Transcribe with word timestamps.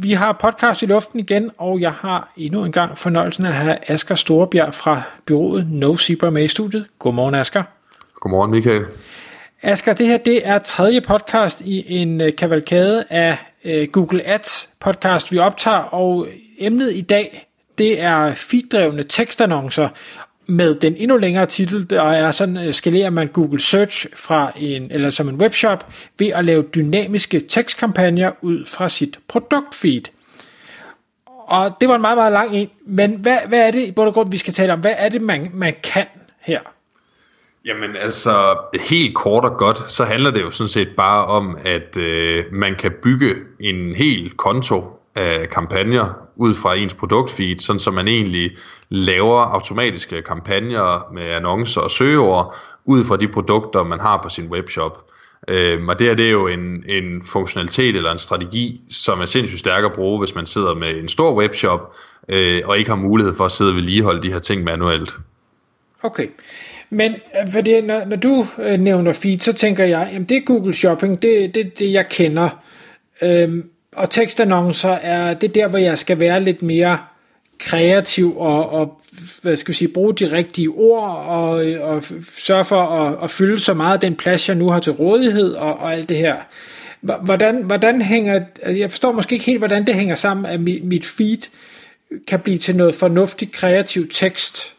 Vi 0.00 0.12
har 0.12 0.32
podcast 0.32 0.82
i 0.82 0.86
luften 0.86 1.20
igen, 1.20 1.50
og 1.58 1.80
jeg 1.80 1.92
har 1.92 2.32
endnu 2.36 2.64
en 2.64 2.72
gang 2.72 2.98
fornøjelsen 2.98 3.44
af 3.44 3.48
at 3.48 3.54
have 3.54 3.90
Asger 3.90 4.14
Storebjerg 4.14 4.74
fra 4.74 5.02
byrådet 5.26 5.70
No 5.70 5.96
Zebra 5.96 6.30
med 6.30 6.44
i 6.44 6.48
studiet. 6.48 6.86
Godmorgen 6.98 7.34
Asger. 7.34 7.62
Godmorgen 8.14 8.50
Michael. 8.50 8.84
Asger, 9.62 9.92
det 9.92 10.06
her 10.06 10.18
det 10.18 10.46
er 10.46 10.58
tredje 10.58 11.00
podcast 11.00 11.60
i 11.60 12.00
en 12.00 12.20
øh, 12.20 12.36
kavalkade 12.36 13.04
af 13.10 13.38
uh, 13.64 13.92
Google 13.92 14.26
Ads 14.26 14.68
podcast, 14.80 15.32
vi 15.32 15.38
optager, 15.38 15.76
og 15.76 16.28
emnet 16.58 16.92
i 16.94 17.00
dag, 17.00 17.48
det 17.78 18.00
er 18.00 18.34
feeddrevne 18.34 19.02
tekstannoncer, 19.02 19.88
med 20.48 20.74
den 20.74 20.96
endnu 20.96 21.16
længere 21.16 21.46
titel, 21.46 21.90
der 21.90 22.02
er 22.02 22.32
sådan, 22.32 22.56
øh, 22.56 22.74
skalerer 22.74 23.10
man 23.10 23.28
Google 23.28 23.60
Search 23.60 24.06
fra 24.16 24.52
en, 24.56 24.90
eller 24.90 25.10
som 25.10 25.28
en 25.28 25.34
webshop 25.34 25.92
ved 26.18 26.26
at 26.26 26.44
lave 26.44 26.62
dynamiske 26.74 27.40
tekstkampagner 27.40 28.30
ud 28.42 28.66
fra 28.66 28.88
sit 28.88 29.18
produktfeed. 29.28 30.02
Og 31.26 31.76
det 31.80 31.88
var 31.88 31.94
en 31.94 32.00
meget, 32.00 32.16
meget 32.16 32.32
lang 32.32 32.56
en, 32.56 32.70
men 32.86 33.14
hvad, 33.14 33.38
hvad 33.48 33.66
er 33.66 33.70
det 33.70 33.86
i 33.86 33.92
bund 33.92 34.08
og 34.08 34.14
grund, 34.14 34.30
vi 34.30 34.36
skal 34.36 34.54
tale 34.54 34.72
om? 34.72 34.80
Hvad 34.80 34.94
er 34.96 35.08
det, 35.08 35.22
man, 35.22 35.50
man 35.54 35.74
kan 35.82 36.06
her? 36.40 36.60
Jamen 37.64 37.96
altså, 37.96 38.58
helt 38.90 39.14
kort 39.14 39.44
og 39.44 39.58
godt, 39.58 39.90
så 39.90 40.04
handler 40.04 40.30
det 40.30 40.40
jo 40.40 40.50
sådan 40.50 40.68
set 40.68 40.88
bare 40.96 41.26
om, 41.26 41.58
at 41.64 41.96
øh, 41.96 42.44
man 42.52 42.74
kan 42.78 42.92
bygge 43.02 43.34
en 43.60 43.94
hel 43.94 44.30
konto 44.30 44.97
af 45.18 45.48
kampagner 45.48 46.28
ud 46.36 46.54
fra 46.54 46.74
ens 46.74 46.94
produktfeed, 46.94 47.58
sådan 47.58 47.78
så 47.78 47.90
man 47.90 48.08
egentlig 48.08 48.50
laver 48.88 49.38
automatiske 49.38 50.22
kampagner 50.22 51.12
med 51.14 51.22
annoncer 51.22 51.80
og 51.80 51.90
søgeord 51.90 52.56
ud 52.84 53.04
fra 53.04 53.16
de 53.16 53.28
produkter, 53.28 53.82
man 53.82 54.00
har 54.00 54.20
på 54.22 54.28
sin 54.28 54.48
webshop. 54.48 55.04
Øhm, 55.48 55.88
og 55.88 55.98
det 55.98 56.06
her 56.06 56.14
det 56.14 56.26
er 56.26 56.30
jo 56.30 56.46
en, 56.46 56.84
en 56.88 57.24
funktionalitet 57.24 57.96
eller 57.96 58.12
en 58.12 58.18
strategi, 58.18 58.80
som 58.90 59.20
er 59.20 59.24
sindssygt 59.24 59.60
stærk 59.60 59.84
at 59.84 59.92
bruge, 59.92 60.18
hvis 60.18 60.34
man 60.34 60.46
sidder 60.46 60.74
med 60.74 60.90
en 60.90 61.08
stor 61.08 61.34
webshop 61.34 61.96
øh, 62.28 62.62
og 62.64 62.78
ikke 62.78 62.90
har 62.90 62.96
mulighed 62.96 63.34
for 63.34 63.44
at 63.44 63.52
sidde 63.52 63.70
og 63.70 63.76
vedligeholde 63.76 64.22
de 64.22 64.32
her 64.32 64.38
ting 64.38 64.64
manuelt. 64.64 65.10
Okay, 66.02 66.26
men 66.90 67.12
øh, 67.12 67.52
fordi 67.52 67.80
når, 67.80 68.04
når 68.04 68.16
du 68.16 68.46
øh, 68.62 68.78
nævner 68.78 69.12
feed, 69.12 69.38
så 69.38 69.52
tænker 69.52 69.84
jeg, 69.84 70.08
jamen 70.12 70.28
det 70.28 70.36
er 70.36 70.40
Google 70.46 70.74
Shopping, 70.74 71.22
det 71.22 71.44
er 71.44 71.48
det, 71.48 71.78
det, 71.78 71.92
jeg 71.92 72.08
kender. 72.08 72.48
Øhm, 73.22 73.70
og 73.96 74.10
tekstannoncer 74.10 74.90
er 74.90 75.34
det 75.34 75.54
der, 75.54 75.68
hvor 75.68 75.78
jeg 75.78 75.98
skal 75.98 76.18
være 76.18 76.40
lidt 76.40 76.62
mere 76.62 76.98
kreativ 77.58 78.38
og, 78.38 78.72
og 78.72 79.00
hvad 79.42 79.56
skal 79.56 79.72
jeg 79.72 79.76
sige, 79.76 79.88
bruge 79.88 80.14
de 80.14 80.32
rigtige 80.32 80.68
ord 80.68 81.26
og, 81.26 81.50
og 81.80 82.04
sørge 82.38 82.64
for 82.64 82.80
at, 82.80 83.24
at 83.24 83.30
fylde 83.30 83.58
så 83.58 83.74
meget 83.74 83.94
af 83.94 84.00
den 84.00 84.16
plads, 84.16 84.48
jeg 84.48 84.56
nu 84.56 84.70
har 84.70 84.80
til 84.80 84.92
rådighed 84.92 85.54
og, 85.54 85.78
og 85.78 85.92
alt 85.92 86.08
det 86.08 86.16
her. 86.16 86.36
Hvordan, 87.00 87.62
hvordan 87.62 88.02
hænger, 88.02 88.34
altså, 88.34 88.78
jeg 88.78 88.90
forstår 88.90 89.12
måske 89.12 89.32
ikke 89.32 89.44
helt, 89.44 89.58
hvordan 89.58 89.86
det 89.86 89.94
hænger 89.94 90.14
sammen, 90.14 90.46
at 90.46 90.60
mit, 90.60 90.84
mit 90.84 91.06
feed 91.06 91.38
kan 92.26 92.40
blive 92.40 92.58
til 92.58 92.76
noget 92.76 92.94
fornuftigt 92.94 93.52
kreativ 93.52 94.08
tekst. 94.08 94.74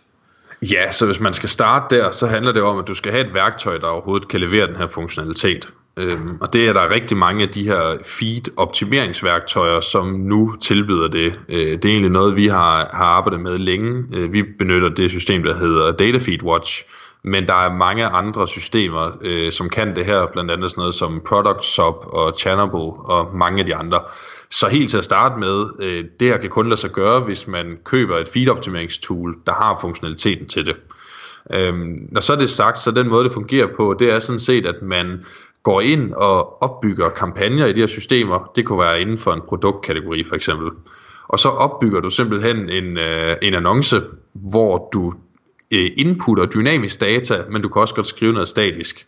Ja, 0.62 0.92
så 0.92 1.06
hvis 1.06 1.20
man 1.20 1.34
skal 1.34 1.50
starte 1.50 1.96
der, 1.96 2.12
så 2.12 2.28
handler 2.28 2.52
det 2.52 2.62
om, 2.62 2.80
at 2.80 2.88
du 2.88 2.94
skal 2.94 3.12
have 3.12 3.28
et 3.28 3.34
værktøj, 3.34 3.78
der 3.78 3.88
overhovedet 3.88 4.28
kan 4.28 4.40
levere 4.40 4.68
den 4.68 4.76
her 4.76 4.88
funktionalitet. 4.88 5.68
Øhm, 6.00 6.38
og 6.42 6.54
det 6.54 6.68
er 6.68 6.74
der 6.74 6.90
rigtig 6.90 7.18
mange 7.18 7.44
af 7.44 7.50
de 7.50 7.64
her 7.64 7.98
feed-optimeringsværktøjer, 8.06 9.82
som 9.82 10.08
nu 10.08 10.56
tilbyder 10.62 11.08
det. 11.08 11.40
Øh, 11.50 11.58
det 11.58 11.86
er 11.86 11.90
egentlig 11.90 12.12
noget, 12.12 12.36
vi 12.36 12.48
har, 12.48 12.90
har 12.94 13.06
arbejdet 13.06 13.40
med 13.40 13.58
længe. 13.58 14.04
Øh, 14.16 14.34
vi 14.34 14.44
benytter 14.44 14.90
det 14.90 15.12
system, 15.12 15.44
der 15.44 15.56
hedder 15.56 15.92
Data 15.92 16.18
Feed 16.18 16.44
Watch, 16.44 16.84
men 17.24 17.48
der 17.48 17.54
er 17.54 17.74
mange 17.74 18.06
andre 18.06 18.48
systemer, 18.48 19.12
øh, 19.22 19.52
som 19.52 19.70
kan 19.70 19.96
det 19.96 20.06
her, 20.06 20.28
blandt 20.34 20.52
andet 20.52 20.72
sådan 20.72 20.82
noget 20.82 20.96
som 20.96 21.22
Product 21.26 21.66
Sub 21.66 21.96
og 22.04 22.34
Channable 22.40 22.94
og 23.06 23.36
mange 23.36 23.60
af 23.60 23.66
de 23.66 23.76
andre. 23.76 24.00
Så 24.52 24.68
helt 24.68 24.90
til 24.90 24.98
at 24.98 25.04
starte 25.04 25.40
med, 25.40 25.66
øh, 25.80 26.04
det 26.20 26.28
her 26.28 26.38
kan 26.38 26.50
kun 26.50 26.70
lade 26.70 26.80
sig 26.80 26.90
gøre, 26.90 27.20
hvis 27.20 27.48
man 27.48 27.78
køber 27.86 28.18
et 28.18 28.28
feed-optimeringstool, 28.28 29.36
der 29.46 29.54
har 29.54 29.78
funktionaliteten 29.82 30.48
til 30.48 30.66
det. 30.66 30.76
Øhm, 31.54 32.08
når 32.12 32.22
så 32.22 32.34
er 32.34 32.38
det 32.38 32.50
sagt, 32.50 32.80
så 32.80 32.92
den 32.92 33.10
måde 33.10 33.24
det 33.24 33.32
fungerer 33.32 33.68
på, 33.78 33.96
det 34.00 34.12
er 34.12 34.20
sådan 34.20 34.40
set, 34.40 34.66
at 34.66 34.82
man 34.82 35.26
går 35.64 35.82
ind 35.82 36.14
og 36.14 36.64
opbygger 36.64 37.10
kampagner 37.10 37.66
i 37.66 37.74
de 37.74 37.80
her 37.80 37.88
systemer. 37.88 38.52
Det 38.56 38.66
kunne 38.66 38.80
være 38.80 39.02
inden 39.02 39.18
for 39.18 39.34
en 39.34 39.42
produktkategori 39.48 40.24
for 40.24 40.36
eksempel. 40.36 40.70
Og 41.28 41.40
så 41.40 41.50
opbygger 41.50 42.00
du 42.00 42.10
simpelthen 42.10 42.70
en, 42.70 42.98
øh, 42.98 43.36
en 43.42 43.54
annonce, 43.54 44.02
hvor 44.34 44.90
du 44.94 45.14
øh, 45.72 45.92
inputter 45.98 46.46
dynamisk 46.46 47.02
data, 47.02 47.44
men 47.52 47.62
du 47.62 47.70
kan 47.70 47.82
også 47.82 47.96
godt 47.96 48.08
skrive 48.08 48.34
noget 48.34 48.48
statisk. 48.48 49.08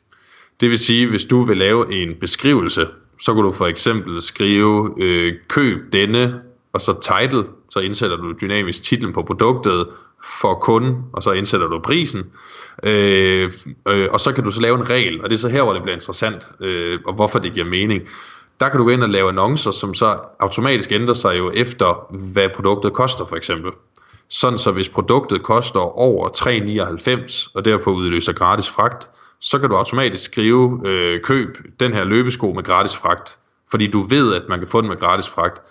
Det 0.62 0.69
vil 0.69 0.79
sige, 0.79 1.09
hvis 1.09 1.25
du 1.25 1.44
vil 1.44 1.57
lave 1.57 1.94
en 1.94 2.16
beskrivelse, 2.19 2.88
så 3.22 3.33
kan 3.33 3.44
du 3.44 3.51
for 3.51 3.68
eksempel 3.68 4.22
skrive 4.22 4.95
øh, 4.97 5.33
køb 5.47 5.94
denne, 5.94 6.41
og 6.73 6.81
så 6.81 7.19
title, 7.19 7.45
så 7.69 7.79
indsætter 7.79 8.17
du 8.17 8.33
dynamisk 8.41 8.83
titlen 8.83 9.13
på 9.13 9.21
produktet 9.21 9.87
for 10.41 10.53
kunden, 10.53 11.03
og 11.13 11.23
så 11.23 11.31
indsætter 11.31 11.67
du 11.67 11.79
prisen. 11.79 12.31
Øh, 12.83 13.51
øh, 13.87 14.07
og 14.11 14.19
så 14.19 14.31
kan 14.33 14.43
du 14.43 14.51
så 14.51 14.61
lave 14.61 14.75
en 14.75 14.89
regel, 14.89 15.23
og 15.23 15.29
det 15.29 15.35
er 15.35 15.39
så 15.39 15.49
her, 15.49 15.63
hvor 15.63 15.73
det 15.73 15.81
bliver 15.81 15.95
interessant, 15.95 16.51
øh, 16.59 16.99
og 17.05 17.13
hvorfor 17.13 17.39
det 17.39 17.53
giver 17.53 17.65
mening. 17.65 18.01
Der 18.59 18.69
kan 18.69 18.77
du 18.77 18.83
gå 18.83 18.89
ind 18.89 19.03
og 19.03 19.09
lave 19.09 19.29
annoncer, 19.29 19.71
som 19.71 19.93
så 19.93 20.19
automatisk 20.39 20.91
ændrer 20.91 21.13
sig 21.13 21.37
jo 21.37 21.51
efter, 21.53 22.15
hvad 22.33 22.49
produktet 22.55 22.93
koster 22.93 23.25
for 23.25 23.35
eksempel. 23.35 23.71
Sådan 24.29 24.59
så 24.59 24.71
hvis 24.71 24.89
produktet 24.89 25.43
koster 25.43 25.79
over 25.79 26.29
3,99 26.29 27.51
og 27.53 27.65
derfor 27.65 27.91
udløser 27.91 28.33
gratis 28.33 28.69
fragt, 28.69 29.09
så 29.39 29.59
kan 29.59 29.69
du 29.69 29.75
automatisk 29.75 30.23
skrive 30.23 30.81
øh, 30.85 31.21
køb 31.21 31.57
den 31.79 31.93
her 31.93 32.03
løbesko 32.03 32.53
med 32.53 32.63
gratis 32.63 32.95
fragt, 32.95 33.38
fordi 33.71 33.88
du 33.88 34.01
ved, 34.01 34.35
at 34.35 34.41
man 34.49 34.59
kan 34.59 34.67
få 34.67 34.81
den 34.81 34.89
med 34.89 34.97
gratis 34.97 35.29
fragt. 35.29 35.61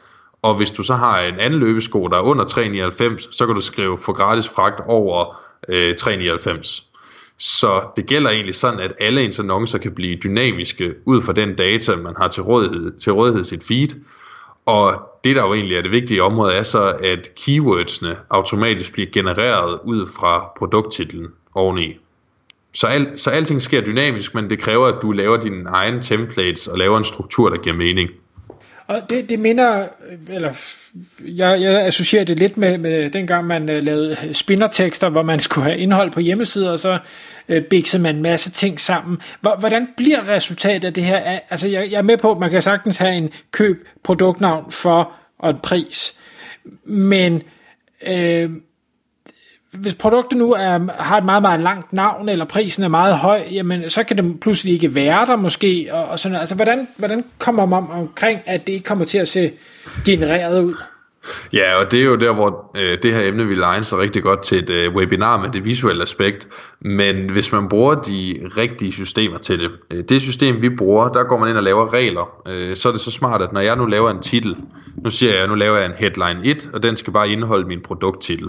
Og 0.42 0.54
hvis 0.54 0.70
du 0.70 0.82
så 0.82 0.94
har 0.94 1.20
en 1.20 1.38
anden 1.38 1.60
løbesko, 1.60 2.08
der 2.08 2.16
er 2.16 2.22
under 2.22 2.44
3,99, 2.44 3.28
så 3.30 3.46
kan 3.46 3.54
du 3.54 3.60
skrive 3.60 3.98
for 3.98 4.12
gratis 4.12 4.48
fragt 4.48 4.80
over 4.86 5.40
øh, 5.68 5.94
3,99. 6.00 6.84
Så 7.38 7.82
det 7.96 8.06
gælder 8.06 8.30
egentlig 8.30 8.54
sådan, 8.54 8.80
at 8.80 8.92
alle 9.00 9.24
ens 9.24 9.40
annoncer 9.40 9.78
kan 9.78 9.94
blive 9.94 10.16
dynamiske 10.16 10.94
ud 11.06 11.20
fra 11.22 11.32
den 11.32 11.56
data, 11.56 11.96
man 11.96 12.14
har 12.18 12.28
til 12.28 12.42
rådighed, 12.42 12.98
til 12.98 13.12
rådighed 13.12 13.44
sit 13.44 13.64
feed. 13.64 13.88
Og 14.66 15.02
det, 15.24 15.36
der 15.36 15.42
jo 15.46 15.54
egentlig 15.54 15.76
er 15.76 15.82
det 15.82 15.90
vigtige 15.90 16.22
område, 16.22 16.52
er 16.52 16.62
så, 16.62 16.96
at 17.02 17.28
keywordsene 17.34 18.16
automatisk 18.30 18.92
bliver 18.92 19.10
genereret 19.12 19.78
ud 19.84 20.06
fra 20.18 20.52
produkttitlen 20.58 21.26
oveni. 21.54 21.98
Så, 22.74 22.86
al, 22.86 23.18
så 23.18 23.30
alting 23.30 23.62
sker 23.62 23.80
dynamisk, 23.80 24.34
men 24.34 24.50
det 24.50 24.58
kræver, 24.58 24.86
at 24.86 25.02
du 25.02 25.12
laver 25.12 25.36
dine 25.36 25.64
egne 25.68 26.02
templates 26.02 26.66
og 26.66 26.78
laver 26.78 26.98
en 26.98 27.04
struktur, 27.04 27.50
der 27.50 27.56
giver 27.56 27.76
mening. 27.76 28.10
Og 28.90 29.10
det, 29.10 29.28
det 29.28 29.38
minder, 29.38 29.86
eller 30.28 30.52
jeg, 31.24 31.62
jeg 31.62 31.86
associerer 31.86 32.24
det 32.24 32.38
lidt 32.38 32.56
med, 32.56 32.78
med 32.78 33.10
dengang 33.10 33.46
man 33.46 33.68
øh, 33.68 33.82
lavede 33.82 34.16
spinnertekster, 34.32 35.08
hvor 35.08 35.22
man 35.22 35.40
skulle 35.40 35.64
have 35.64 35.78
indhold 35.78 36.10
på 36.10 36.20
hjemmesider, 36.20 36.70
og 36.70 36.80
så 36.80 36.98
øh, 37.48 37.64
biksede 37.64 38.02
man 38.02 38.16
en 38.16 38.22
masse 38.22 38.50
ting 38.50 38.80
sammen. 38.80 39.18
Hvordan 39.40 39.88
bliver 39.96 40.28
resultatet 40.28 40.84
af 40.84 40.94
det 40.94 41.04
her? 41.04 41.40
Altså 41.50 41.68
jeg, 41.68 41.90
jeg 41.90 41.98
er 41.98 42.02
med 42.02 42.16
på, 42.16 42.32
at 42.32 42.38
man 42.38 42.50
kan 42.50 42.62
sagtens 42.62 42.96
have 42.96 43.14
en 43.14 43.30
køb 43.50 43.88
produktnavn 44.02 44.72
for 44.72 45.12
og 45.38 45.50
en 45.50 45.58
pris, 45.58 46.18
men 46.84 47.42
øh, 48.06 48.50
hvis 49.72 49.94
produktet 49.94 50.38
nu 50.38 50.52
er, 50.52 51.02
har 51.02 51.18
et 51.18 51.24
meget, 51.24 51.42
meget 51.42 51.60
langt 51.60 51.92
navn, 51.92 52.28
eller 52.28 52.44
prisen 52.44 52.84
er 52.84 52.88
meget 52.88 53.16
høj, 53.16 53.42
jamen, 53.52 53.90
så 53.90 54.04
kan 54.04 54.16
det 54.16 54.40
pludselig 54.40 54.74
ikke 54.74 54.94
være 54.94 55.26
der 55.26 55.36
måske. 55.36 55.88
Og, 55.92 56.04
og 56.04 56.18
sådan, 56.18 56.38
altså, 56.38 56.54
hvordan, 56.54 56.88
hvordan 56.96 57.24
kommer 57.38 57.66
man 57.66 57.84
omkring, 57.90 58.40
at 58.46 58.66
det 58.66 58.72
ikke 58.72 58.84
kommer 58.84 59.04
til 59.04 59.18
at 59.18 59.28
se 59.28 59.52
genereret 60.04 60.64
ud? 60.64 60.74
Ja, 61.52 61.80
og 61.80 61.90
det 61.90 62.00
er 62.00 62.04
jo 62.04 62.16
der, 62.16 62.32
hvor 62.32 62.70
øh, 62.76 62.98
det 63.02 63.12
her 63.12 63.28
emne 63.28 63.46
vil 63.46 63.62
egne 63.62 63.84
sig 63.84 63.98
rigtig 63.98 64.22
godt 64.22 64.42
til 64.42 64.58
et 64.58 64.70
øh, 64.70 64.94
webinar 64.94 65.40
med 65.40 65.48
det 65.48 65.64
visuelle 65.64 66.02
aspekt. 66.02 66.48
Men 66.80 67.30
hvis 67.30 67.52
man 67.52 67.68
bruger 67.68 67.94
de 67.94 68.50
rigtige 68.56 68.92
systemer 68.92 69.38
til 69.38 69.60
det, 69.60 69.70
øh, 69.90 70.04
det 70.08 70.22
system 70.22 70.62
vi 70.62 70.68
bruger, 70.68 71.08
der 71.08 71.24
går 71.24 71.38
man 71.38 71.48
ind 71.48 71.56
og 71.56 71.62
laver 71.62 71.92
regler. 71.92 72.42
Øh, 72.48 72.76
så 72.76 72.88
er 72.88 72.92
det 72.92 73.00
så 73.00 73.10
smart, 73.10 73.42
at 73.42 73.52
når 73.52 73.60
jeg 73.60 73.76
nu 73.76 73.86
laver 73.86 74.10
en 74.10 74.22
titel, 74.22 74.56
nu 75.04 75.10
siger 75.10 75.32
jeg, 75.32 75.42
at 75.42 75.48
nu 75.48 75.54
laver 75.54 75.76
jeg 75.76 75.86
en 75.86 75.92
headline 75.98 76.40
1, 76.44 76.70
og 76.72 76.82
den 76.82 76.96
skal 76.96 77.12
bare 77.12 77.28
indeholde 77.28 77.66
min 77.66 77.82
produkttitel 77.82 78.48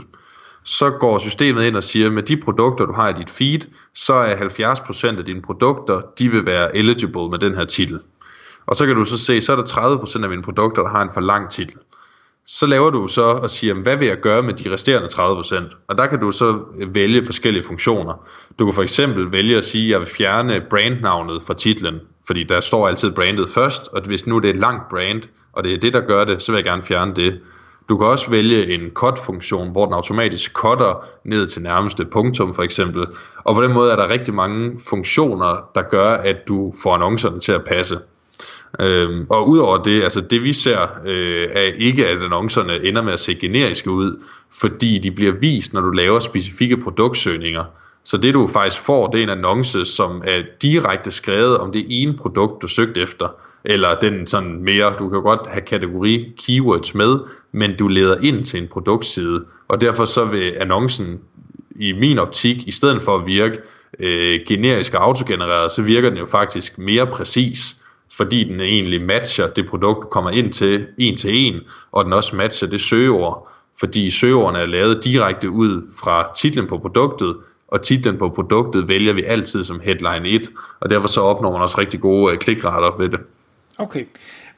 så 0.64 0.90
går 0.90 1.18
systemet 1.18 1.64
ind 1.64 1.76
og 1.76 1.84
siger, 1.84 2.08
at 2.08 2.14
med 2.14 2.24
de 2.24 2.38
produkter, 2.38 2.86
du 2.86 2.94
har 2.94 3.10
i 3.10 3.14
dit 3.14 3.30
feed, 3.30 3.60
så 3.94 4.14
er 4.14 4.36
70% 4.36 5.18
af 5.18 5.26
dine 5.26 5.42
produkter, 5.42 6.02
de 6.20 6.32
vil 6.32 6.46
være 6.46 6.76
eligible 6.76 7.30
med 7.30 7.40
den 7.40 7.56
her 7.56 7.66
titel. 7.66 8.00
Og 8.66 8.76
så 8.76 8.86
kan 8.86 8.96
du 8.96 9.06
så 9.06 9.18
se, 9.18 9.42
så 9.42 9.52
er 9.52 9.56
der 9.56 9.64
30% 9.64 10.24
af 10.24 10.30
mine 10.30 10.44
produkter, 10.44 10.82
der 10.82 10.90
har 10.90 11.02
en 11.02 11.14
for 11.14 11.22
lang 11.22 11.50
titel. 11.50 11.76
så 12.46 12.66
laver 12.66 12.90
du 12.90 13.08
så 13.08 13.22
og 13.22 13.50
siger, 13.50 13.74
hvad 13.74 13.98
vil 13.98 14.08
jeg 14.08 14.18
gøre 14.18 14.42
med 14.42 14.54
de 14.54 14.74
resterende 14.74 15.08
30%? 15.08 15.76
Og 15.88 15.98
der 15.98 16.08
kan 16.08 16.20
du 16.20 16.32
så 16.32 16.60
vælge 16.88 17.26
forskellige 17.26 17.64
funktioner. 17.64 18.28
Du 18.60 18.66
kan 18.66 18.74
for 18.74 18.84
eksempel 18.84 19.32
vælge 19.32 19.58
at 19.58 19.66
sige, 19.66 19.86
at 19.86 19.92
jeg 19.92 20.00
vil 20.00 20.08
fjerne 20.08 20.62
brandnavnet 20.70 21.44
fra 21.44 21.54
titlen, 21.54 22.00
fordi 22.28 22.44
der 22.44 22.60
står 22.60 22.88
altid 22.88 23.12
brandet 23.12 23.50
først, 23.50 23.88
og 23.88 24.02
hvis 24.02 24.28
nu 24.28 24.40
det 24.40 24.50
er 24.50 24.54
et 24.54 24.60
langt 24.60 24.90
brand, 24.90 25.24
og 25.54 25.64
det 25.64 25.74
er 25.74 25.78
det, 25.78 25.94
der 25.94 26.02
gør 26.02 26.24
det, 26.24 26.42
så 26.42 26.52
vil 26.52 26.58
jeg 26.58 26.66
gerne 26.66 26.84
fjerne 26.84 27.16
det. 27.16 27.40
Du 27.90 27.98
kan 27.98 28.08
også 28.08 28.30
vælge 28.30 28.74
en 28.74 28.90
cut-funktion, 28.94 29.72
hvor 29.72 29.86
den 29.86 29.94
automatisk 29.94 30.54
cutter 30.54 31.06
ned 31.24 31.48
til 31.48 31.62
nærmeste 31.62 32.06
punktum 32.06 32.54
for 32.54 32.64
eksempel. 32.64 33.06
Og 33.44 33.56
på 33.56 33.64
den 33.64 33.74
måde 33.74 33.92
er 33.92 33.96
der 33.96 34.10
rigtig 34.10 34.34
mange 34.34 34.80
funktioner, 34.90 35.70
der 35.76 35.82
gør, 35.82 36.10
at 36.10 36.48
du 36.48 36.74
får 36.84 36.94
annoncerne 36.94 37.40
til 37.40 37.52
at 37.52 37.64
passe. 37.64 38.00
Øhm, 38.80 39.26
og 39.30 39.50
udover 39.50 39.84
det, 39.84 40.04
altså 40.04 40.22
det 40.22 40.44
vi 40.44 40.54
ser, 40.54 40.88
øh, 41.06 41.48
er 41.52 41.62
ikke, 41.62 42.08
at 42.08 42.24
annoncerne 42.24 42.84
ender 42.84 43.02
med 43.02 43.14
at 43.14 43.20
se 43.20 43.36
generiske 43.36 43.92
ud, 43.92 44.24
fordi 44.62 45.00
de 45.00 45.12
bliver 45.12 45.34
vist, 45.34 45.74
når 45.74 45.82
du 45.82 45.90
laver 45.90 46.20
specifikke 46.20 46.78
produktsøgninger. 46.78 47.64
Så 48.04 48.18
det 48.18 48.34
du 48.34 48.48
faktisk 48.48 48.82
får, 48.82 49.08
det 49.08 49.20
er 49.20 49.24
en 49.24 49.30
annonce, 49.30 49.86
som 49.86 50.22
er 50.26 50.42
direkte 50.62 51.12
skrevet 51.12 51.58
om 51.58 51.72
det 51.72 51.86
ene 51.90 52.18
produkt, 52.18 52.62
du 52.62 52.68
søgte 52.68 53.02
efter. 53.02 53.28
Eller 53.66 53.96
den 53.96 54.28
sådan 54.28 54.64
mere, 54.64 54.94
du 55.00 55.10
kan 55.10 55.22
godt 55.22 55.48
have 55.48 55.62
kategori 55.62 56.34
keywords 56.46 56.96
med, 56.96 57.20
men 57.52 57.78
du 57.78 57.88
leder 57.88 58.18
ind 58.24 58.44
til 58.44 58.62
en 58.62 58.68
produktside. 58.68 59.46
Og 59.68 59.82
derfor 59.82 60.06
så 60.06 60.26
vil 60.26 60.54
annoncen 60.60 61.20
i 61.76 61.92
min 61.92 62.20
optik, 62.20 62.68
i 62.68 62.72
stedet 62.72 63.02
for 63.02 63.16
at 63.16 63.26
virke 63.26 63.58
øh, 64.00 64.40
generisk 64.48 64.94
og 64.94 65.04
autogenereret, 65.04 65.72
så 65.72 65.82
virker 65.82 66.10
den 66.10 66.18
jo 66.18 66.26
faktisk 66.26 66.78
mere 66.78 67.08
præcis 67.08 67.82
fordi 68.18 68.44
den 68.44 68.60
egentlig 68.60 69.02
matcher 69.02 69.48
det 69.48 69.66
produkt, 69.70 70.04
du 70.04 70.08
kommer 70.08 70.30
ind 70.30 70.54
til 70.54 70.88
en 70.98 71.18
til 71.18 71.36
en, 71.36 71.60
og 71.92 72.06
den 72.06 72.14
også 72.14 72.36
matcher 72.36 72.68
det 72.68 72.82
søgeord, 72.82 73.50
fordi 73.80 74.10
søgeordene 74.10 74.60
er 74.60 74.66
lavet 74.66 75.04
direkte 75.04 75.50
ud 75.50 75.82
fra 76.04 76.32
titlen 76.36 76.68
på 76.68 76.78
produktet, 76.78 77.38
og 77.68 77.82
titlen 77.82 78.18
på 78.18 78.30
produktet 78.30 78.88
vælger 78.88 79.14
vi 79.14 79.24
altid 79.24 79.64
som 79.64 79.80
headline 79.80 80.30
1, 80.30 80.50
og 80.80 80.90
derfor 80.90 81.08
så 81.08 81.22
opnår 81.22 81.52
man 81.52 81.62
også 81.62 81.78
rigtig 81.78 82.00
gode 82.02 82.34
øh, 82.34 82.40
klikrater 82.40 82.98
ved 82.98 83.10
det. 83.10 83.20
Okay. 83.78 84.06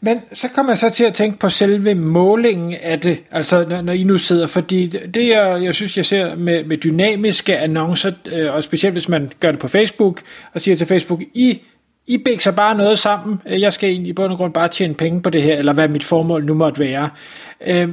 Men 0.02 0.22
så 0.34 0.48
kommer 0.48 0.72
jeg 0.72 0.78
så 0.78 0.90
til 0.90 1.04
at 1.04 1.14
tænke 1.14 1.40
på 1.40 1.50
selve 1.50 1.96
målingen 1.96 2.76
af 2.82 3.00
det, 3.00 3.24
altså 3.32 3.66
når, 3.70 3.82
når 3.82 3.94
I 3.94 4.04
nu 4.04 4.18
sidder, 4.18 4.48
fordi 4.48 4.88
det 4.88 5.28
jeg, 5.28 5.64
jeg 5.64 5.76
synes, 5.76 5.98
jeg 5.98 6.06
ser 6.06 6.36
med, 6.36 6.64
med 6.64 6.78
dynamiske 6.78 7.58
annoncer, 7.58 8.12
øh, 8.32 8.54
og 8.54 8.64
specielt 8.64 8.94
hvis 8.94 9.10
man 9.10 9.32
gør 9.40 9.52
det 9.52 9.60
på 9.60 9.68
Facebook, 9.68 10.22
og 10.54 10.62
siger 10.62 10.76
til 10.76 10.88
Facebook, 10.88 11.22
I 11.34 11.62
i 12.08 12.18
bækser 12.18 12.52
bare 12.52 12.78
noget 12.78 13.00
sammen. 13.00 13.42
Jeg 13.46 13.74
skal 13.74 13.90
egentlig 13.90 14.10
i 14.10 14.14
bund 14.14 14.32
og 14.32 14.38
grund 14.38 14.54
bare 14.54 14.68
tjene 14.68 14.94
penge 14.94 15.22
på 15.22 15.30
det 15.30 15.42
her, 15.42 15.58
eller 15.58 15.74
hvad 15.74 15.88
mit 15.88 16.04
formål 16.04 16.46
nu 16.46 16.54
måtte 16.54 16.80
være. 16.80 17.10
Øh, 17.68 17.90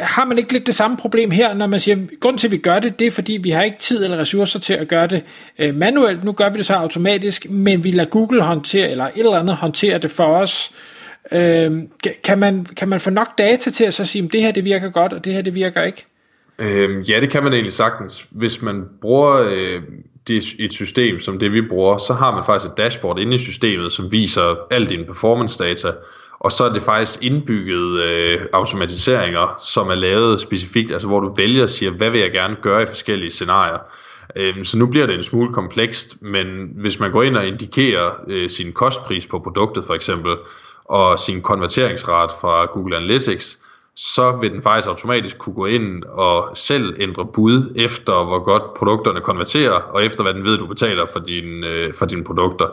har 0.00 0.24
man 0.24 0.38
ikke 0.38 0.52
lidt 0.52 0.66
det 0.66 0.74
samme 0.74 0.96
problem 0.96 1.30
her, 1.30 1.54
når 1.54 1.66
man 1.66 1.80
siger, 1.80 1.96
grund 2.20 2.38
til 2.38 2.46
at 2.46 2.50
vi 2.50 2.56
gør 2.56 2.78
det, 2.78 2.98
det 2.98 3.06
er 3.06 3.10
fordi 3.10 3.38
vi 3.42 3.50
har 3.50 3.62
ikke 3.62 3.78
tid 3.78 4.04
eller 4.04 4.18
ressourcer 4.18 4.60
til 4.60 4.72
at 4.72 4.88
gøre 4.88 5.06
det 5.06 5.22
øh, 5.58 5.74
manuelt. 5.74 6.24
Nu 6.24 6.32
gør 6.32 6.50
vi 6.50 6.58
det 6.58 6.66
så 6.66 6.74
automatisk, 6.74 7.50
men 7.50 7.84
vi 7.84 7.90
lader 7.90 8.10
Google 8.10 8.42
håndtere, 8.42 8.90
eller 8.90 9.04
et 9.04 9.12
eller 9.16 9.38
andet 9.38 9.56
håndtere 9.56 9.98
det 9.98 10.10
for 10.10 10.24
os. 10.24 10.72
Øh, 11.32 11.70
kan, 12.24 12.38
man, 12.38 12.64
kan 12.64 12.88
man 12.88 13.00
få 13.00 13.10
nok 13.10 13.38
data 13.38 13.70
til 13.70 13.84
at 13.84 13.94
så 13.94 14.04
sige, 14.04 14.24
at 14.24 14.32
det 14.32 14.42
her 14.42 14.52
det 14.52 14.64
virker 14.64 14.88
godt, 14.88 15.12
og 15.12 15.24
det 15.24 15.34
her 15.34 15.42
det 15.42 15.54
virker 15.54 15.82
ikke? 15.82 16.04
Øhm, 16.58 17.00
ja, 17.00 17.20
det 17.20 17.30
kan 17.30 17.44
man 17.44 17.52
egentlig 17.52 17.72
sagtens. 17.72 18.26
Hvis 18.30 18.62
man 18.62 18.84
bruger 19.00 19.48
øh, 19.50 19.82
det, 20.28 20.44
et 20.58 20.72
system 20.72 21.20
som 21.20 21.38
det, 21.38 21.52
vi 21.52 21.62
bruger, 21.68 21.98
så 21.98 22.14
har 22.14 22.34
man 22.34 22.44
faktisk 22.44 22.70
et 22.70 22.76
dashboard 22.76 23.18
inde 23.18 23.34
i 23.34 23.38
systemet, 23.38 23.92
som 23.92 24.12
viser 24.12 24.56
al 24.70 24.90
din 24.90 25.06
performance 25.06 25.64
data, 25.64 25.92
og 26.40 26.52
så 26.52 26.64
er 26.64 26.72
det 26.72 26.82
faktisk 26.82 27.22
indbygget 27.22 28.02
øh, 28.02 28.40
automatiseringer, 28.52 29.54
som 29.60 29.88
er 29.88 29.94
lavet 29.94 30.40
specifikt, 30.40 30.92
altså 30.92 31.08
hvor 31.08 31.20
du 31.20 31.34
vælger 31.34 31.62
og 31.62 31.70
siger, 31.70 31.90
hvad 31.90 32.10
vil 32.10 32.20
jeg 32.20 32.32
gerne 32.32 32.56
gøre 32.62 32.82
i 32.82 32.86
forskellige 32.86 33.30
scenarier. 33.30 33.78
Øh, 34.36 34.64
så 34.64 34.78
nu 34.78 34.86
bliver 34.86 35.06
det 35.06 35.14
en 35.14 35.22
smule 35.22 35.54
komplekst, 35.54 36.22
men 36.22 36.70
hvis 36.74 37.00
man 37.00 37.12
går 37.12 37.22
ind 37.22 37.36
og 37.36 37.46
indikerer 37.46 38.10
øh, 38.28 38.50
sin 38.50 38.72
kostpris 38.72 39.26
på 39.26 39.38
produktet 39.38 39.84
for 39.84 39.94
eksempel, 39.94 40.36
og 40.84 41.18
sin 41.18 41.42
konverteringsrate 41.42 42.34
fra 42.40 42.64
Google 42.64 42.96
Analytics, 42.96 43.58
så 43.96 44.38
vil 44.40 44.50
den 44.50 44.62
faktisk 44.62 44.88
automatisk 44.88 45.38
kunne 45.38 45.54
gå 45.54 45.66
ind 45.66 46.04
og 46.04 46.50
selv 46.54 46.94
ændre 47.00 47.26
bud 47.26 47.74
efter, 47.76 48.24
hvor 48.24 48.44
godt 48.44 48.74
produkterne 48.74 49.20
konverterer, 49.20 49.72
og 49.72 50.04
efter 50.04 50.22
hvad 50.22 50.34
den 50.34 50.44
ved, 50.44 50.58
du 50.58 50.66
betaler 50.66 51.06
for, 51.12 51.18
din, 51.18 51.64
øh, 51.64 51.94
for 51.98 52.06
dine 52.06 52.24
produkter. 52.24 52.66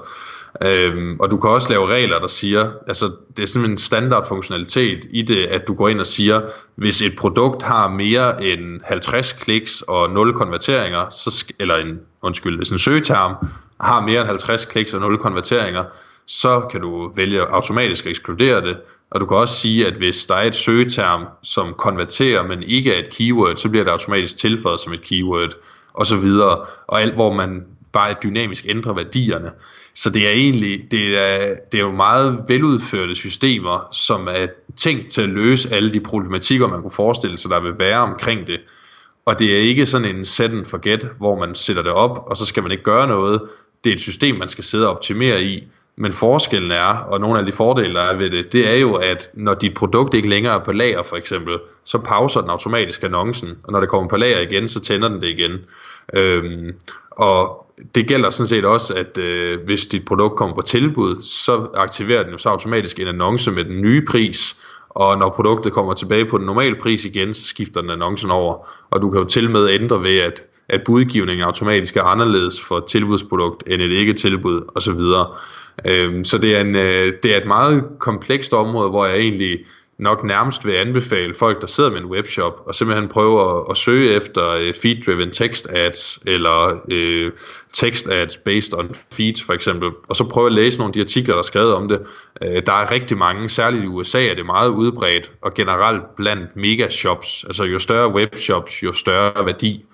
Øhm, 0.62 1.20
og 1.20 1.32
du 1.32 1.38
kan 1.38 1.50
også 1.50 1.70
lave 1.70 1.88
regler, 1.88 2.20
der 2.20 2.28
siger, 2.28 2.72
altså 2.88 3.12
det 3.38 3.44
er 3.44 3.48
simpelthen 3.48 3.72
en 3.72 3.78
standard 3.78 4.28
funktionalitet 4.28 5.06
i 5.10 5.22
det, 5.22 5.46
at 5.46 5.68
du 5.68 5.74
går 5.74 5.90
ind 5.90 6.00
og 6.00 6.08
siger, 6.08 6.42
hvis 6.76 7.02
et 7.02 7.16
produkt 7.16 7.64
har 7.64 7.90
mere 7.90 8.44
end 8.44 8.82
50 8.84 9.34
kliks 9.34 9.84
og 9.88 10.10
0 10.10 10.34
konverteringer, 10.34 11.10
så, 11.10 11.46
eller 11.60 11.76
en, 11.76 12.00
undskyld, 12.22 12.58
hvis 12.58 12.70
en 12.70 12.80
søgeterm 12.80 13.36
har 13.82 14.02
mere 14.02 14.22
end 14.22 14.28
50 14.28 14.66
kliks 14.66 14.94
og 14.94 15.02
0 15.02 15.18
konverteringer, 15.18 15.84
så 16.28 16.60
kan 16.72 16.82
du 16.82 17.12
vælge 17.16 17.42
automatisk 17.42 18.06
at 18.06 18.10
ekskludere 18.10 18.62
det, 18.62 18.78
og 19.12 19.22
du 19.22 19.26
kan 19.26 19.38
også 19.38 19.56
sige, 19.56 19.88
at 19.88 19.94
hvis 19.94 20.26
der 20.26 20.36
er 20.36 20.44
et 20.44 20.56
søgeterm, 20.56 21.26
som 21.44 21.74
konverterer, 21.78 22.44
men 22.44 22.64
ikke 22.64 22.94
er 22.94 23.00
et 23.00 23.10
keyword, 23.10 23.56
så 23.56 23.70
bliver 23.70 23.84
det 23.84 23.92
automatisk 23.92 24.38
tilføjet 24.38 24.80
som 24.80 24.94
et 24.94 25.02
keyword, 25.02 25.54
og 25.94 26.06
så 26.06 26.18
videre. 26.18 26.66
Og 26.88 27.02
alt, 27.02 27.14
hvor 27.14 27.34
man 27.34 27.66
bare 27.96 28.16
dynamisk 28.24 28.66
ændrer 28.68 28.94
værdierne. 28.94 29.52
Så 29.94 30.10
det 30.10 30.28
er 30.28 30.32
egentlig, 30.32 30.92
det 30.92 31.18
er, 31.18 31.56
det 31.72 31.78
er 31.78 31.82
jo 31.82 31.92
meget 31.92 32.40
veludførte 32.48 33.16
systemer, 33.16 33.88
som 33.92 34.28
er 34.28 34.48
tænkt 34.76 35.12
til 35.12 35.22
at 35.22 35.30
løse 35.30 35.74
alle 35.74 35.94
de 35.94 36.00
problematikker, 36.00 36.68
man 36.68 36.82
kunne 36.82 36.92
forestille 36.92 37.38
sig, 37.38 37.52
der 37.52 37.62
vil 37.62 37.74
være 37.80 38.00
omkring 38.00 38.48
det. 38.48 38.60
Og 39.26 39.40
det 39.40 39.56
er 39.56 39.60
ikke 39.60 39.86
sådan 39.86 40.16
en 40.16 40.26
set 40.26 40.52
and 40.52 40.66
forget, 40.66 41.10
hvor 41.18 41.40
man 41.40 41.56
sætter 41.56 41.84
det 41.84 41.92
op, 41.92 42.24
og 42.28 42.38
så 42.38 42.46
skal 42.46 42.64
man 42.64 42.72
ikke 42.72 42.84
gøre 42.84 43.08
noget. 43.08 43.42
Det 43.84 43.90
er 43.90 43.94
et 43.94 44.02
system, 44.02 44.36
man 44.36 44.50
skal 44.50 44.64
sidde 44.64 44.88
og 44.88 44.96
optimere 44.96 45.44
i, 45.44 45.64
men 45.96 46.14
forskellen 46.14 46.72
er, 46.72 46.98
og 46.98 47.20
nogle 47.20 47.40
af 47.40 47.46
de 47.46 47.52
fordele, 47.52 47.94
der 47.94 48.02
er 48.02 48.18
ved 48.18 48.30
det, 48.30 48.54
det 48.54 48.70
er 48.70 48.76
jo, 48.76 48.94
at 48.94 49.30
når 49.34 49.54
dit 49.54 49.74
produkt 49.74 50.14
ikke 50.14 50.30
længere 50.30 50.56
er 50.56 50.64
på 50.64 50.72
lager 50.72 51.04
for 51.04 51.16
eksempel, 51.16 51.60
så 51.84 51.98
pauser 51.98 52.42
den 52.42 52.50
automatisk 52.50 53.04
annoncen, 53.04 53.58
og 53.64 53.72
når 53.72 53.80
det 53.80 53.90
kommer 53.90 54.10
på 54.10 54.18
lager 54.18 54.40
igen, 54.40 54.68
så 54.68 54.80
tænder 54.80 55.08
den 55.10 55.22
det 55.22 55.28
igen. 55.28 55.52
Øhm, 56.14 56.72
og 57.12 57.65
det 57.96 58.08
gælder 58.08 58.30
sådan 58.30 58.48
set 58.48 58.66
også, 58.66 58.94
at 58.94 59.18
øh, 59.18 59.60
hvis 59.66 59.88
dit 59.88 60.06
produkt 60.06 60.36
kommer 60.36 60.56
på 60.56 60.62
tilbud, 60.62 61.22
så 61.22 61.68
aktiverer 61.76 62.24
den 62.24 62.32
jo 62.32 62.38
så 62.38 62.50
automatisk 62.50 63.00
en 63.00 63.08
annonce 63.08 63.52
med 63.52 63.64
den 63.64 63.82
nye 63.82 64.06
pris, 64.08 64.58
og 64.90 65.18
når 65.18 65.30
produktet 65.30 65.74
kommer 65.74 65.94
tilbage 65.94 66.26
på 66.26 66.38
den 66.38 66.46
normale 66.46 66.76
pris 66.82 67.06
igen, 67.06 67.34
så 67.34 67.46
skifter 67.46 67.82
den 67.82 67.90
annoncen 67.90 68.32
over. 68.32 68.68
Og 68.90 69.02
du 69.02 69.10
kan 69.10 69.22
jo 69.22 69.28
til 69.28 69.52
med 69.52 69.70
ændre 69.70 70.04
ved, 70.04 70.20
at 70.20 70.48
at 70.70 70.82
budgivningen 70.86 71.46
automatisk 71.46 71.98
er 71.98 72.04
anderledes 72.04 72.62
for 72.62 72.78
et 72.78 72.86
tilbudsprodukt 72.86 73.64
end 73.68 73.82
et 73.82 73.92
ikke-tilbud 73.92 74.62
osv. 74.76 75.02
Øhm, 75.92 76.26
så 76.26 76.38
det 76.38 76.56
er, 76.56 76.62
en, 76.62 76.76
øh, 76.76 77.14
det 77.24 77.34
er 77.34 77.38
et 77.38 77.48
meget 77.48 77.86
komplekst 78.00 78.54
område, 78.54 78.90
hvor 78.90 79.06
jeg 79.06 79.18
egentlig 79.18 79.60
nok 79.98 80.24
nærmest 80.24 80.66
vil 80.66 80.74
anbefale 80.74 81.34
folk, 81.34 81.62
der 81.62 81.68
sidder 81.68 81.90
med 81.90 82.00
en 82.00 82.06
webshop, 82.06 82.64
og 82.66 82.76
simpelthen 82.76 83.10
prøve 83.10 83.42
at, 83.42 83.64
at 83.70 83.78
søge 83.78 84.16
efter 84.16 84.50
øh, 84.50 84.74
feed-driven 84.74 85.32
text 85.32 85.68
ads, 85.70 86.20
eller 86.26 86.82
øh, 86.92 87.32
text 87.74 88.08
ads 88.08 88.38
based 88.38 88.74
on 88.74 88.96
feeds 89.14 89.44
for 89.44 89.54
eksempel, 89.54 89.90
og 90.10 90.16
så 90.16 90.24
prøve 90.24 90.48
at 90.48 90.54
læse 90.54 90.78
nogle 90.78 90.90
af 90.90 90.94
de 90.94 91.02
artikler, 91.02 91.34
der 91.34 91.40
er 91.40 91.44
skrevet 91.44 91.74
om 91.74 91.88
det. 91.88 92.02
Øh, 92.42 92.62
der 92.66 92.74
er 92.74 92.92
rigtig 92.92 93.18
mange, 93.18 93.50
særligt 93.50 93.84
i 93.84 93.88
USA 93.88 94.28
er 94.28 94.36
det 94.36 94.46
meget 94.46 94.70
udbredt, 94.70 95.32
og 95.42 95.54
generelt 95.54 96.16
blandt 96.16 96.56
megashops, 96.56 97.44
altså 97.44 97.64
jo 97.64 97.80
større 97.80 98.14
webshops, 98.14 98.84
jo 98.84 98.94
større 98.94 99.46
værdi. 99.46 99.86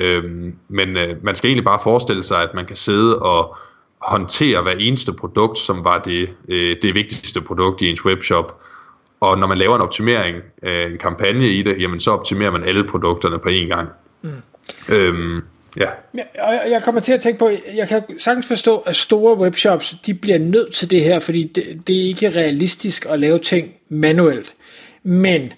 Øh, 0.00 0.24
men 0.68 0.96
øh, 0.96 1.16
man 1.22 1.34
skal 1.34 1.48
egentlig 1.48 1.64
bare 1.64 1.80
forestille 1.82 2.22
sig, 2.22 2.42
at 2.42 2.54
man 2.54 2.66
kan 2.66 2.76
sidde 2.76 3.18
og 3.18 3.56
håndtere 4.02 4.62
hver 4.62 4.74
eneste 4.78 5.12
produkt, 5.12 5.58
som 5.58 5.84
var 5.84 5.98
det, 5.98 6.28
øh, 6.48 6.76
det 6.82 6.94
vigtigste 6.94 7.40
produkt 7.40 7.82
i 7.82 7.90
ens 7.90 8.04
webshop. 8.04 8.60
Og 9.20 9.38
når 9.38 9.46
man 9.46 9.58
laver 9.58 9.76
en 9.76 9.82
optimering, 9.82 10.36
øh, 10.62 10.92
en 10.92 10.98
kampagne 10.98 11.48
i 11.48 11.62
det, 11.62 11.80
jamen 11.80 12.00
så 12.00 12.10
optimerer 12.10 12.50
man 12.50 12.64
alle 12.64 12.84
produkterne 12.84 13.38
på 13.38 13.48
én 13.48 13.74
gang. 13.74 13.88
Mm. 14.22 14.30
Øhm, 14.88 15.42
ja. 15.76 15.88
Jeg, 16.14 16.62
jeg 16.70 16.82
kommer 16.82 17.00
til 17.00 17.12
at 17.12 17.20
tænke 17.20 17.38
på, 17.38 17.50
jeg 17.74 17.88
kan 17.88 18.02
sagtens 18.18 18.46
forstå, 18.46 18.78
at 18.78 18.96
store 18.96 19.38
webshops, 19.38 19.94
de 20.06 20.14
bliver 20.14 20.38
nødt 20.38 20.74
til 20.74 20.90
det 20.90 21.04
her, 21.04 21.20
fordi 21.20 21.52
det, 21.54 21.82
det 21.86 21.96
er 22.02 22.06
ikke 22.06 22.30
realistisk 22.30 23.06
at 23.08 23.20
lave 23.20 23.38
ting 23.38 23.74
manuelt. 23.88 24.52
Men 25.02 25.52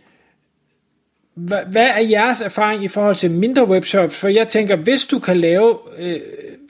hvad, 1.35 1.59
hvad 1.67 1.87
er 1.97 2.01
jeres 2.01 2.41
erfaring 2.41 2.85
i 2.85 2.89
forhold 2.89 3.17
til 3.17 3.31
mindre 3.31 3.69
webshops? 3.69 4.19
For 4.19 4.29
jeg 4.29 4.49
tænker, 4.49 4.77
hvis 4.77 5.05
du 5.05 5.19
kan 5.19 5.37
lave 5.37 5.79
øh, 5.99 6.21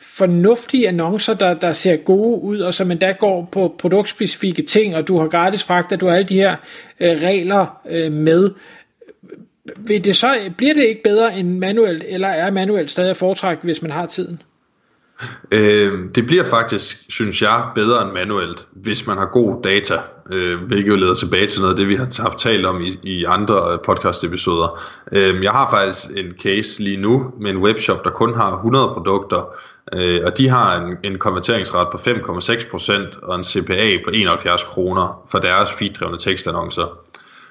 fornuftige 0.02 0.88
annoncer, 0.88 1.34
der, 1.34 1.54
der 1.54 1.72
ser 1.72 1.96
gode 1.96 2.42
ud, 2.42 2.60
og 2.60 2.74
som 2.74 2.90
endda 2.90 3.12
går 3.12 3.48
på 3.52 3.74
produktspecifikke 3.78 4.62
ting, 4.62 4.96
og 4.96 5.08
du 5.08 5.18
har 5.18 5.28
gratis 5.28 5.64
fragt, 5.64 5.92
og 5.92 6.00
du 6.00 6.06
har 6.06 6.16
alle 6.16 6.28
de 6.28 6.34
her 6.34 6.56
øh, 7.00 7.22
regler 7.22 7.80
øh, 7.90 8.12
med, 8.12 8.50
vil 9.76 10.04
det 10.04 10.16
så, 10.16 10.34
bliver 10.56 10.74
det 10.74 10.84
ikke 10.84 11.02
bedre 11.02 11.38
end 11.38 11.58
manuelt, 11.58 12.04
eller 12.08 12.28
er 12.28 12.50
manuelt 12.50 12.90
stadig 12.90 13.10
at 13.10 13.16
foretrække, 13.16 13.62
hvis 13.62 13.82
man 13.82 13.90
har 13.90 14.06
tiden? 14.06 14.40
Øh, 15.50 15.92
det 16.14 16.26
bliver 16.26 16.44
faktisk, 16.44 17.04
synes 17.08 17.42
jeg, 17.42 17.64
bedre 17.74 18.04
end 18.04 18.12
manuelt, 18.12 18.66
hvis 18.72 19.06
man 19.06 19.18
har 19.18 19.26
god 19.26 19.62
data, 19.62 19.94
øh, 20.32 20.58
hvilket 20.62 20.88
jo 20.88 20.96
leder 20.96 21.14
tilbage 21.14 21.46
til 21.46 21.60
noget 21.60 21.72
af 21.72 21.76
det, 21.76 21.88
vi 21.88 21.96
har 21.96 22.22
haft 22.22 22.38
talt 22.38 22.66
om 22.66 22.80
i, 22.80 22.98
i 23.02 23.24
andre 23.24 23.78
podcast-episoder. 23.86 24.80
Øh, 25.12 25.42
jeg 25.42 25.52
har 25.52 25.70
faktisk 25.70 26.10
en 26.16 26.32
case 26.42 26.82
lige 26.82 26.96
nu 26.96 27.32
med 27.40 27.50
en 27.50 27.56
webshop, 27.56 28.04
der 28.04 28.10
kun 28.10 28.34
har 28.36 28.52
100 28.52 28.88
produkter, 28.88 29.54
øh, 29.94 30.20
og 30.24 30.38
de 30.38 30.48
har 30.48 30.80
en, 30.80 30.96
en 31.02 31.18
konverteringsret 31.18 31.88
på 31.92 31.98
5,6% 31.98 33.26
og 33.26 33.36
en 33.36 33.44
CPA 33.44 33.98
på 34.04 34.10
71 34.14 34.64
kroner 34.64 35.22
for 35.30 35.38
deres 35.38 35.72
feeddrevne 35.72 36.18
tekstannoncer. 36.18 36.98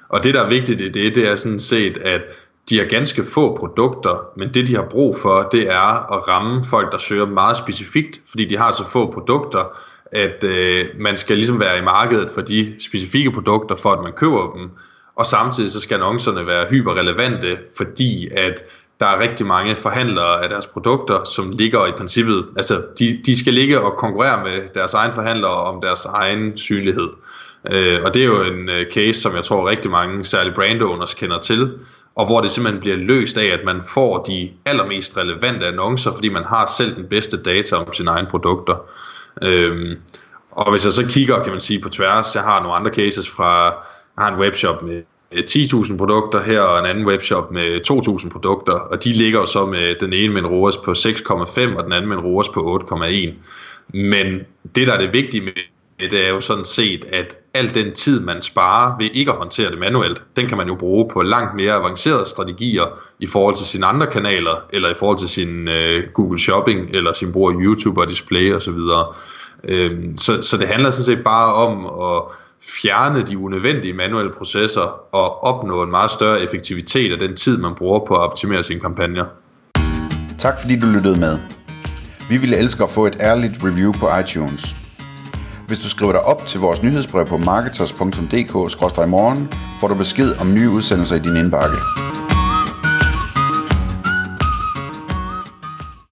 Og 0.09 0.23
det, 0.23 0.33
der 0.33 0.41
er 0.41 0.49
vigtigt 0.49 0.81
i 0.81 0.89
det, 0.89 1.15
det 1.15 1.29
er 1.29 1.35
sådan 1.35 1.59
set, 1.59 1.97
at 1.97 2.21
de 2.69 2.77
har 2.77 2.85
ganske 2.85 3.23
få 3.23 3.55
produkter, 3.55 4.25
men 4.37 4.53
det 4.53 4.67
de 4.67 4.75
har 4.75 4.87
brug 4.89 5.17
for, 5.17 5.49
det 5.51 5.67
er 5.67 6.13
at 6.13 6.27
ramme 6.27 6.63
folk, 6.65 6.91
der 6.91 6.97
søger 6.97 7.25
meget 7.25 7.57
specifikt, 7.57 8.21
fordi 8.29 8.45
de 8.45 8.57
har 8.57 8.71
så 8.71 8.89
få 8.89 9.11
produkter, 9.11 9.77
at 10.11 10.43
øh, 10.43 10.85
man 10.99 11.17
skal 11.17 11.35
ligesom 11.35 11.59
være 11.59 11.77
i 11.77 11.81
markedet 11.81 12.31
for 12.31 12.41
de 12.41 12.75
specifikke 12.79 13.31
produkter, 13.31 13.75
for 13.75 13.89
at 13.89 14.03
man 14.03 14.13
køber 14.13 14.53
dem. 14.53 14.69
Og 15.15 15.25
samtidig 15.25 15.69
så 15.69 15.79
skal 15.79 15.95
annoncerne 15.95 16.47
være 16.47 16.67
hyperrelevante, 16.69 17.57
fordi 17.77 18.27
at 18.27 18.63
der 19.01 19.07
er 19.07 19.19
rigtig 19.19 19.45
mange 19.45 19.75
forhandlere 19.75 20.43
af 20.43 20.49
deres 20.49 20.67
produkter, 20.67 21.23
som 21.23 21.51
ligger 21.51 21.87
i 21.87 21.91
princippet, 21.91 22.45
altså 22.57 22.83
de, 22.99 23.21
de 23.25 23.39
skal 23.39 23.53
ligge 23.53 23.81
og 23.81 23.97
konkurrere 23.97 24.43
med 24.43 24.61
deres 24.75 24.93
egen 24.93 25.13
forhandlere 25.13 25.51
om 25.51 25.81
deres 25.81 26.05
egen 26.05 26.57
synlighed. 26.57 27.09
Øh, 27.71 27.99
og 28.05 28.13
det 28.13 28.21
er 28.21 28.25
jo 28.25 28.43
en 28.43 28.69
øh, 28.69 28.91
case, 28.91 29.21
som 29.21 29.35
jeg 29.35 29.43
tror 29.43 29.69
rigtig 29.69 29.91
mange, 29.91 30.25
særligt 30.25 30.55
brand 30.55 30.81
owners, 30.81 31.13
kender 31.13 31.39
til, 31.39 31.71
og 32.15 32.25
hvor 32.25 32.41
det 32.41 32.51
simpelthen 32.51 32.81
bliver 32.81 32.97
løst 32.97 33.37
af, 33.37 33.45
at 33.45 33.59
man 33.65 33.81
får 33.93 34.23
de 34.23 34.51
allermest 34.65 35.17
relevante 35.17 35.67
annoncer, 35.67 36.11
fordi 36.13 36.29
man 36.29 36.43
har 36.43 36.71
selv 36.77 36.95
den 36.95 37.05
bedste 37.05 37.43
data 37.43 37.75
om 37.75 37.93
sine 37.93 38.11
egne 38.11 38.27
produkter. 38.27 38.75
Øh, 39.43 39.97
og 40.51 40.71
hvis 40.71 40.85
jeg 40.85 40.93
så 40.93 41.05
kigger, 41.09 41.43
kan 41.43 41.51
man 41.51 41.61
sige, 41.61 41.81
på 41.81 41.89
tværs, 41.89 42.35
jeg 42.35 42.43
har 42.43 42.61
nogle 42.61 42.75
andre 42.75 42.91
cases 42.91 43.29
fra, 43.29 43.63
jeg 44.17 44.23
har 44.25 44.31
en 44.31 44.39
webshop 44.39 44.83
med 44.83 45.01
Øh, 45.31 45.43
10.000 45.49 45.97
produkter 45.97 46.41
her, 46.41 46.61
og 46.61 46.79
en 46.79 46.85
anden 46.85 47.05
webshop 47.05 47.51
med 47.51 47.79
2.000 47.91 48.29
produkter, 48.29 48.73
og 48.73 49.03
de 49.03 49.13
ligger 49.13 49.45
så 49.45 49.65
med 49.65 49.95
den 49.99 50.13
ene 50.13 50.33
med 50.33 50.41
en 50.41 50.47
ROAS 50.47 50.77
på 50.77 50.91
6,5, 50.91 51.77
og 51.77 51.83
den 51.83 51.93
anden 51.93 52.09
med 52.09 52.17
en 52.17 52.23
ROAS 52.23 52.49
på 52.49 52.85
8,1. 52.91 53.33
Men 53.93 54.25
det, 54.75 54.87
der 54.87 54.93
er 54.93 55.01
det 55.01 55.13
vigtige 55.13 55.41
med 55.41 55.51
det 56.09 56.25
er 56.25 56.29
jo 56.29 56.39
sådan 56.39 56.65
set, 56.65 57.05
at 57.05 57.37
al 57.53 57.73
den 57.73 57.93
tid, 57.93 58.19
man 58.19 58.41
sparer 58.41 58.97
ved 58.97 59.09
ikke 59.13 59.31
at 59.31 59.37
håndtere 59.37 59.71
det 59.71 59.79
manuelt, 59.79 60.23
den 60.35 60.47
kan 60.47 60.57
man 60.57 60.67
jo 60.67 60.75
bruge 60.75 61.09
på 61.13 61.21
langt 61.21 61.55
mere 61.55 61.73
avancerede 61.73 62.25
strategier 62.25 62.85
i 63.19 63.25
forhold 63.25 63.55
til 63.55 63.65
sine 63.65 63.85
andre 63.85 64.07
kanaler, 64.07 64.55
eller 64.73 64.89
i 64.89 64.93
forhold 64.99 65.17
til 65.17 65.29
sin 65.29 65.67
øh, 65.67 66.03
Google 66.13 66.39
Shopping, 66.39 66.89
eller 66.89 67.13
sin 67.13 67.31
brug 67.31 67.49
af 67.49 67.55
YouTube 67.59 68.01
og 68.01 68.07
display 68.07 68.53
osv. 68.53 68.77
Øhm, 69.63 70.17
så, 70.17 70.41
så 70.41 70.57
det 70.57 70.67
handler 70.67 70.89
sådan 70.89 71.17
set 71.17 71.23
bare 71.23 71.53
om 71.53 71.85
at 71.85 72.21
fjerne 72.63 73.21
de 73.21 73.37
unødvendige 73.37 73.93
manuelle 73.93 74.31
processer 74.37 75.15
og 75.15 75.43
opnå 75.43 75.83
en 75.83 75.91
meget 75.91 76.11
større 76.11 76.41
effektivitet 76.41 77.11
af 77.11 77.19
den 77.19 77.35
tid, 77.35 77.57
man 77.57 77.75
bruger 77.75 77.99
på 78.07 78.13
at 78.13 78.19
optimere 78.19 78.63
sine 78.63 78.79
kampagner. 78.79 79.25
Tak 80.39 80.61
fordi 80.61 80.79
du 80.79 80.85
lyttede 80.85 81.19
med. 81.19 81.39
Vi 82.29 82.37
ville 82.37 82.57
elske 82.57 82.83
at 82.83 82.89
få 82.89 83.05
et 83.05 83.17
ærligt 83.19 83.53
review 83.63 83.91
på 83.91 84.17
iTunes. 84.17 84.75
Hvis 85.67 85.79
du 85.79 85.89
skriver 85.89 86.11
dig 86.11 86.21
op 86.21 86.47
til 86.47 86.59
vores 86.59 86.83
nyhedsbrev 86.83 87.25
på 87.25 87.37
marketers.dk-morgen, 87.37 89.49
får 89.79 89.87
du 89.87 89.95
besked 89.95 90.41
om 90.41 90.53
nye 90.53 90.69
udsendelser 90.69 91.15
i 91.15 91.19
din 91.19 91.37
indbakke. 91.37 91.75